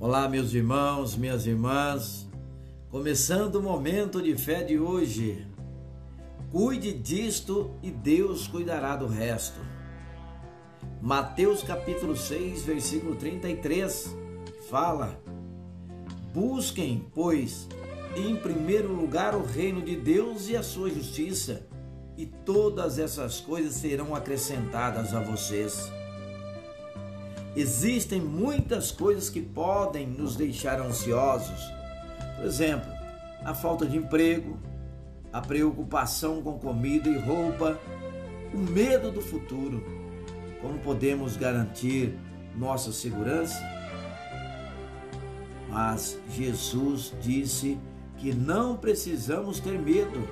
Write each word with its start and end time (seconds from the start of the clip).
Olá, 0.00 0.28
meus 0.28 0.54
irmãos, 0.54 1.16
minhas 1.16 1.44
irmãs. 1.44 2.28
Começando 2.88 3.56
o 3.56 3.62
momento 3.62 4.22
de 4.22 4.36
fé 4.36 4.62
de 4.62 4.78
hoje. 4.78 5.44
Cuide 6.52 6.92
disto 6.92 7.72
e 7.82 7.90
Deus 7.90 8.46
cuidará 8.46 8.94
do 8.94 9.08
resto. 9.08 9.58
Mateus 11.02 11.64
capítulo 11.64 12.16
6, 12.16 12.62
versículo 12.62 13.16
33 13.16 14.16
fala: 14.70 15.20
Busquem, 16.32 17.04
pois, 17.12 17.66
em 18.16 18.36
primeiro 18.36 18.92
lugar 18.92 19.34
o 19.34 19.44
reino 19.44 19.82
de 19.82 19.96
Deus 19.96 20.48
e 20.48 20.56
a 20.56 20.62
sua 20.62 20.90
justiça, 20.90 21.66
e 22.16 22.24
todas 22.24 23.00
essas 23.00 23.40
coisas 23.40 23.74
serão 23.74 24.14
acrescentadas 24.14 25.12
a 25.12 25.18
vocês. 25.18 25.90
Existem 27.56 28.20
muitas 28.20 28.90
coisas 28.90 29.28
que 29.28 29.40
podem 29.40 30.06
nos 30.06 30.36
deixar 30.36 30.80
ansiosos. 30.80 31.60
Por 32.36 32.46
exemplo, 32.46 32.90
a 33.44 33.54
falta 33.54 33.86
de 33.86 33.96
emprego, 33.96 34.58
a 35.32 35.40
preocupação 35.40 36.42
com 36.42 36.58
comida 36.58 37.08
e 37.08 37.18
roupa, 37.18 37.78
o 38.52 38.58
medo 38.58 39.10
do 39.10 39.20
futuro. 39.20 39.82
Como 40.60 40.78
podemos 40.78 41.36
garantir 41.36 42.16
nossa 42.56 42.92
segurança? 42.92 43.60
Mas 45.68 46.18
Jesus 46.30 47.14
disse 47.20 47.78
que 48.16 48.32
não 48.32 48.76
precisamos 48.76 49.60
ter 49.60 49.78
medo. 49.78 50.28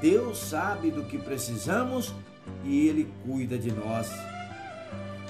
Deus 0.00 0.38
sabe 0.38 0.90
do 0.90 1.04
que 1.04 1.18
precisamos 1.18 2.14
e 2.64 2.88
Ele 2.88 3.12
cuida 3.24 3.58
de 3.58 3.70
nós. 3.72 4.10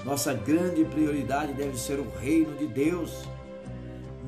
Nossa 0.05 0.33
grande 0.33 0.85
prioridade 0.85 1.53
deve 1.53 1.77
ser 1.77 1.99
o 1.99 2.09
reino 2.19 2.55
de 2.57 2.67
Deus. 2.67 3.27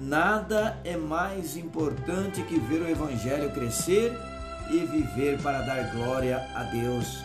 Nada 0.01 0.79
é 0.83 0.95
mais 0.97 1.57
importante 1.57 2.41
que 2.44 2.59
ver 2.59 2.81
o 2.81 2.89
Evangelho 2.89 3.52
crescer 3.52 4.13
e 4.69 4.79
viver 4.85 5.41
para 5.41 5.61
dar 5.61 5.91
glória 5.95 6.38
a 6.55 6.63
Deus. 6.63 7.23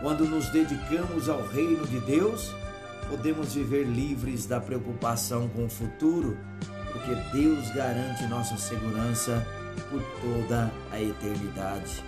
Quando 0.00 0.24
nos 0.24 0.48
dedicamos 0.48 1.28
ao 1.28 1.46
reino 1.46 1.86
de 1.86 2.00
Deus, 2.00 2.54
podemos 3.08 3.54
viver 3.54 3.84
livres 3.84 4.46
da 4.46 4.60
preocupação 4.60 5.48
com 5.48 5.66
o 5.66 5.70
futuro, 5.70 6.38
porque 6.92 7.14
Deus 7.32 7.70
garante 7.74 8.24
nossa 8.24 8.56
segurança 8.56 9.46
por 9.90 10.02
toda 10.22 10.70
a 10.90 11.00
eternidade. 11.00 12.02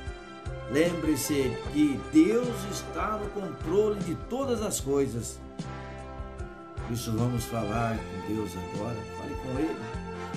Lembre-se 0.70 1.56
que 1.72 2.00
Deus 2.12 2.48
está 2.70 3.18
no 3.18 3.28
controle 3.30 4.00
de 4.00 4.14
todas 4.30 4.62
as 4.62 4.80
coisas. 4.80 5.38
Isso 6.90 7.12
vamos 7.12 7.44
falar 7.44 7.96
com 7.96 8.34
Deus 8.34 8.52
agora. 8.74 8.96
Fale 9.18 9.34
com 9.34 9.58
Ele. 9.58 9.76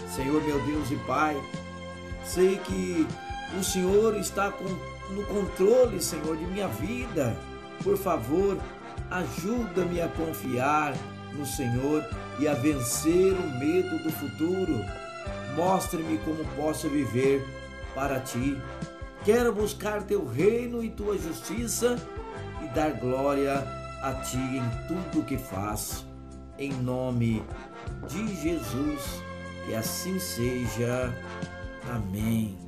Senhor, 0.09 0.41
meu 0.43 0.59
Deus 0.65 0.91
e 0.91 0.95
Pai, 1.07 1.41
sei 2.25 2.57
que 2.59 3.07
o 3.57 3.63
Senhor 3.63 4.15
está 4.17 4.53
no 5.09 5.23
controle, 5.25 6.01
Senhor, 6.01 6.35
de 6.37 6.45
minha 6.45 6.67
vida. 6.67 7.35
Por 7.83 7.97
favor, 7.97 8.57
ajuda-me 9.09 10.01
a 10.01 10.07
confiar 10.07 10.93
no 11.33 11.45
Senhor 11.45 12.03
e 12.39 12.47
a 12.47 12.53
vencer 12.53 13.33
o 13.33 13.59
medo 13.59 14.03
do 14.03 14.11
futuro. 14.11 14.83
Mostre-me 15.55 16.17
como 16.19 16.43
posso 16.55 16.89
viver 16.89 17.45
para 17.93 18.19
ti. 18.19 18.57
Quero 19.25 19.51
buscar 19.51 20.03
teu 20.03 20.23
reino 20.23 20.83
e 20.83 20.89
tua 20.91 21.17
justiça 21.17 21.97
e 22.63 22.67
dar 22.75 22.91
glória 22.91 23.55
a 23.99 24.13
ti 24.13 24.37
em 24.37 24.63
tudo 24.87 25.25
que 25.25 25.35
faço. 25.35 26.07
Em 26.59 26.71
nome 26.71 27.43
de 28.07 28.35
Jesus, 28.35 29.23
que 29.65 29.73
assim 29.73 30.19
seja. 30.19 31.11
Amém. 31.89 32.64